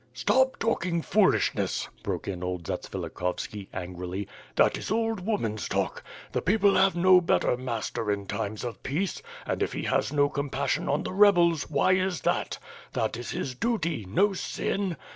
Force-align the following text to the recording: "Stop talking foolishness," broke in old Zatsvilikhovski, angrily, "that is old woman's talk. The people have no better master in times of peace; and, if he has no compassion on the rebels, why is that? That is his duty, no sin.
"Stop 0.15 0.57
talking 0.57 1.03
foolishness," 1.03 1.87
broke 2.01 2.27
in 2.27 2.41
old 2.43 2.63
Zatsvilikhovski, 2.63 3.67
angrily, 3.71 4.27
"that 4.55 4.75
is 4.75 4.89
old 4.89 5.19
woman's 5.23 5.69
talk. 5.69 6.03
The 6.31 6.41
people 6.41 6.73
have 6.73 6.95
no 6.95 7.21
better 7.21 7.55
master 7.55 8.09
in 8.11 8.25
times 8.25 8.63
of 8.63 8.81
peace; 8.81 9.21
and, 9.45 9.61
if 9.61 9.73
he 9.73 9.83
has 9.83 10.11
no 10.11 10.27
compassion 10.27 10.89
on 10.89 11.03
the 11.03 11.13
rebels, 11.13 11.69
why 11.69 11.91
is 11.91 12.21
that? 12.21 12.57
That 12.93 13.15
is 13.15 13.29
his 13.29 13.53
duty, 13.53 14.07
no 14.09 14.33
sin. 14.33 14.97